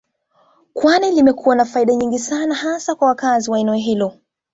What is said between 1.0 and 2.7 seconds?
limekuwa na faida nyingi sana